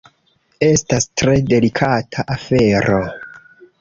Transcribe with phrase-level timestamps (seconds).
[0.67, 2.99] Estas tre delikata afero.